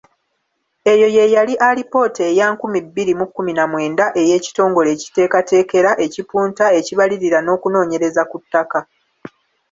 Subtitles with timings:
[0.91, 7.37] Eyo ye yali alipoota eya nkumi bbiri mu kkumi na mwenda ey'ekitongole ekiteekateekera, ekipunta, ekibalirira
[7.41, 8.79] n'okunoonyereza ku ttaka.